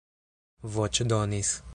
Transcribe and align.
voĉdonis 0.77 1.53